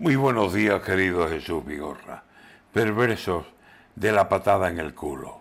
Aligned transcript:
Muy 0.00 0.14
buenos 0.14 0.54
días, 0.54 0.80
querido 0.82 1.28
Jesús 1.28 1.66
Vigorra. 1.66 2.22
Perversos 2.72 3.46
de 3.96 4.12
la 4.12 4.28
patada 4.28 4.68
en 4.68 4.78
el 4.78 4.94
culo. 4.94 5.40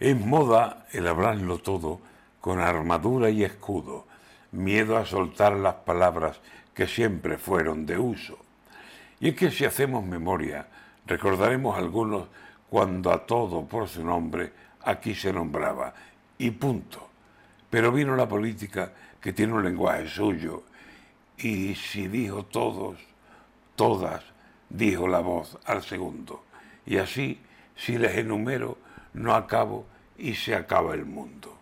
Es 0.00 0.18
moda 0.18 0.86
el 0.92 1.06
hablarlo 1.06 1.58
todo 1.58 2.00
con 2.40 2.58
armadura 2.58 3.28
y 3.28 3.44
escudo, 3.44 4.06
miedo 4.52 4.96
a 4.96 5.04
soltar 5.04 5.52
las 5.52 5.74
palabras 5.74 6.40
que 6.72 6.86
siempre 6.86 7.36
fueron 7.36 7.84
de 7.84 7.98
uso. 7.98 8.38
Y 9.20 9.28
es 9.28 9.36
que 9.36 9.50
si 9.50 9.66
hacemos 9.66 10.02
memoria, 10.06 10.66
recordaremos 11.06 11.76
algunos 11.76 12.28
cuando 12.70 13.12
a 13.12 13.26
todo 13.26 13.66
por 13.66 13.88
su 13.88 14.02
nombre 14.02 14.52
aquí 14.84 15.14
se 15.14 15.34
nombraba, 15.34 15.92
y 16.38 16.50
punto. 16.50 17.10
Pero 17.68 17.92
vino 17.92 18.16
la 18.16 18.26
política 18.26 18.90
que 19.20 19.34
tiene 19.34 19.52
un 19.52 19.64
lenguaje 19.64 20.08
suyo, 20.08 20.62
y 21.36 21.74
si 21.74 22.08
dijo 22.08 22.46
todos, 22.46 23.13
todas, 23.76 24.22
dijo 24.68 25.08
la 25.08 25.20
voz 25.20 25.58
al 25.64 25.82
segundo. 25.82 26.44
Y 26.86 26.98
así, 26.98 27.40
si 27.76 27.98
les 27.98 28.16
enumero, 28.16 28.78
no 29.14 29.34
acabo 29.34 29.86
y 30.16 30.34
se 30.34 30.54
acaba 30.54 30.94
el 30.94 31.04
mundo. 31.04 31.56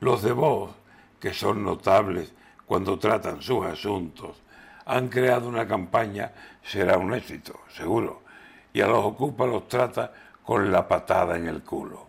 Los 0.00 0.22
de 0.22 0.32
voz, 0.32 0.72
que 1.18 1.34
son 1.34 1.64
notables 1.64 2.32
cuando 2.66 2.98
tratan 2.98 3.42
sus 3.42 3.64
asuntos, 3.64 4.40
han 4.86 5.08
creado 5.08 5.48
una 5.48 5.66
campaña, 5.66 6.32
será 6.62 6.98
un 6.98 7.14
éxito, 7.14 7.60
seguro, 7.68 8.22
y 8.72 8.80
a 8.80 8.86
los 8.86 9.04
ocupa 9.04 9.46
los 9.46 9.68
trata 9.68 10.12
con 10.44 10.70
la 10.72 10.86
patada 10.88 11.36
en 11.36 11.46
el 11.46 11.62
culo. 11.62 12.08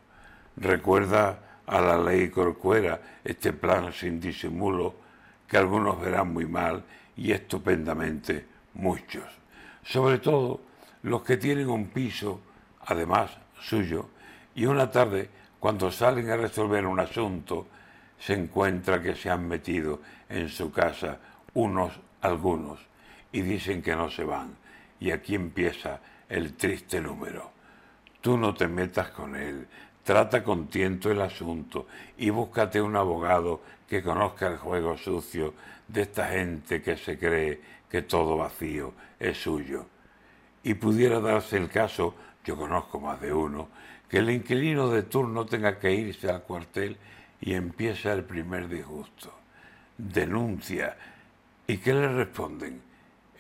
Recuerda 0.56 1.40
a 1.66 1.82
la 1.82 1.98
ley 1.98 2.30
Corcuera 2.30 3.00
este 3.24 3.54
plan 3.54 3.94
sin 3.94 4.20
disimulo 4.20 4.96
que 5.48 5.58
algunos 5.58 6.00
verán 6.00 6.34
muy 6.34 6.46
mal 6.46 6.84
y 7.16 7.32
estupendamente 7.32 8.46
muchos 8.74 9.41
sobre 9.84 10.20
todo 10.20 10.62
los 11.04 11.24
que 11.24 11.38
tienen 11.38 11.70
un 11.70 11.88
piso, 11.88 12.42
además 12.86 13.32
suyo, 13.60 14.10
y 14.56 14.66
una 14.66 14.90
tarde, 14.92 15.30
cuando 15.60 15.92
salen 15.92 16.30
a 16.30 16.38
resolver 16.38 16.86
un 16.86 17.00
asunto, 17.00 17.68
se 18.20 18.34
encuentra 18.34 19.02
que 19.02 19.16
se 19.16 19.30
han 19.30 19.48
metido 19.48 20.02
en 20.30 20.50
su 20.50 20.72
casa 20.72 21.20
unos 21.54 21.94
algunos 22.22 22.80
y 23.32 23.42
dicen 23.42 23.82
que 23.82 23.96
no 23.96 24.10
se 24.10 24.24
van. 24.24 24.56
Y 25.00 25.12
aquí 25.12 25.36
empieza 25.36 26.00
el 26.30 26.54
triste 26.54 27.02
número. 27.02 27.52
Tú 28.22 28.38
no 28.38 28.54
te 28.54 28.68
metas 28.68 29.10
con 29.10 29.36
él, 29.36 29.68
trata 30.04 30.44
con 30.44 30.68
tiento 30.68 31.12
el 31.12 31.22
asunto 31.22 31.88
y 32.18 32.30
búscate 32.30 32.82
un 32.82 32.96
abogado 32.96 33.62
que 33.88 34.02
conozca 34.02 34.48
el 34.48 34.58
juego 34.58 34.98
sucio 34.98 35.54
de 35.88 36.04
esta 36.04 36.28
gente 36.30 36.82
que 36.82 36.98
se 36.98 37.18
cree 37.18 37.60
que 37.90 38.02
todo 38.04 38.38
vacío 38.38 38.94
es 39.20 39.38
suyo. 39.38 39.86
Y 40.64 40.76
pudiera 40.76 41.20
darse 41.20 41.58
el 41.58 41.70
caso, 41.70 42.16
yo 42.46 42.56
conozco 42.56 43.00
más 43.00 43.20
de 43.20 43.34
uno, 43.34 43.68
que 44.10 44.20
el 44.20 44.30
inquilino 44.30 44.90
de 44.90 45.04
turno 45.04 45.46
tenga 45.46 45.78
que 45.80 45.92
irse 45.92 46.30
al 46.30 46.44
cuartel 46.44 46.98
y 47.40 47.54
empieza 47.54 48.14
el 48.14 48.24
primer 48.24 48.70
disgusto. 48.70 49.34
Denuncia. 49.98 50.96
¿Y 51.68 51.78
qué 51.78 51.94
le 51.94 52.08
responden? 52.08 52.82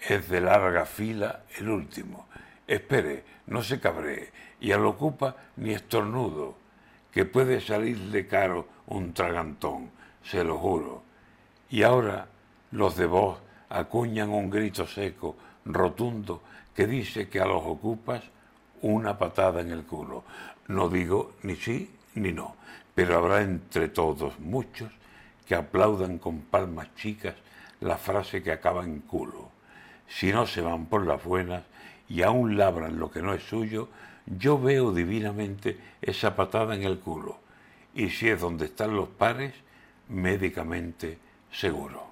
Es 0.07 0.27
de 0.29 0.41
larga 0.41 0.85
fila 0.85 1.43
el 1.57 1.69
último. 1.69 2.27
Espere, 2.71 3.25
no 3.47 3.61
se 3.63 3.81
cabree, 3.81 4.31
y 4.61 4.71
al 4.71 4.85
ocupa 4.85 5.35
ni 5.57 5.73
estornudo, 5.73 6.55
que 7.11 7.25
puede 7.25 7.59
salirle 7.59 8.27
caro 8.27 8.65
un 8.87 9.13
tragantón, 9.13 9.91
se 10.23 10.41
lo 10.45 10.57
juro. 10.57 11.03
Y 11.69 11.83
ahora 11.83 12.27
los 12.71 12.95
de 12.95 13.07
voz 13.07 13.39
acuñan 13.67 14.29
un 14.29 14.49
grito 14.49 14.87
seco, 14.87 15.35
rotundo, 15.65 16.43
que 16.73 16.87
dice 16.87 17.27
que 17.27 17.41
a 17.41 17.45
los 17.45 17.61
ocupas 17.61 18.23
una 18.81 19.17
patada 19.17 19.59
en 19.59 19.71
el 19.71 19.83
culo. 19.83 20.23
No 20.69 20.87
digo 20.87 21.33
ni 21.43 21.57
sí 21.57 21.93
ni 22.15 22.31
no, 22.31 22.55
pero 22.95 23.17
habrá 23.17 23.41
entre 23.41 23.89
todos 23.89 24.39
muchos 24.39 24.93
que 25.45 25.55
aplaudan 25.55 26.19
con 26.19 26.39
palmas 26.39 26.95
chicas 26.95 27.35
la 27.81 27.97
frase 27.97 28.41
que 28.41 28.53
acaba 28.53 28.85
en 28.85 29.01
culo. 29.01 29.49
Si 30.07 30.31
no 30.31 30.47
se 30.47 30.61
van 30.61 30.85
por 30.85 31.05
las 31.05 31.21
buenas 31.21 31.63
y 32.09 32.21
aún 32.23 32.57
labran 32.57 32.99
lo 32.99 33.11
que 33.11 33.21
no 33.21 33.33
es 33.33 33.43
suyo, 33.43 33.89
yo 34.25 34.59
veo 34.59 34.93
divinamente 34.93 35.77
esa 36.01 36.35
patada 36.35 36.75
en 36.75 36.83
el 36.83 36.99
culo. 36.99 37.39
Y 37.93 38.09
si 38.09 38.29
es 38.29 38.39
donde 38.39 38.65
están 38.65 38.95
los 38.95 39.09
pares, 39.09 39.53
médicamente 40.09 41.17
seguro. 41.51 42.11